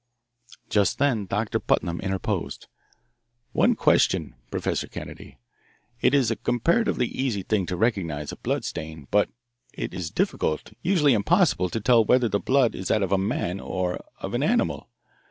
Just 0.67 0.97
then 0.97 1.27
Doctor 1.27 1.59
Putnam 1.59 2.01
interposed. 2.01 2.65
"One 3.51 3.75
question, 3.75 4.33
Professor 4.49 4.87
Kennedy. 4.87 5.37
It 6.01 6.15
is 6.15 6.31
a 6.31 6.35
comparatively 6.37 7.05
easy 7.05 7.43
thing 7.43 7.67
to 7.67 7.75
recognise 7.77 8.31
a 8.31 8.37
blood 8.37 8.65
stain, 8.65 9.07
but 9.11 9.29
it 9.75 9.93
is 9.93 10.09
difficult, 10.09 10.73
usually 10.81 11.13
impossible, 11.13 11.69
to 11.69 11.79
tell 11.79 12.03
whether 12.03 12.27
the 12.27 12.39
blood 12.39 12.73
is 12.73 12.87
that 12.87 13.03
of 13.03 13.11
a 13.11 13.17
man 13.19 13.59
or 13.59 14.03
of 14.17 14.33
an 14.33 14.41
animal. 14.41 14.89